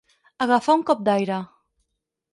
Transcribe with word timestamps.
Agafar 0.45 0.77
un 0.79 0.85
cop 0.89 1.05
d'aire. 1.11 1.39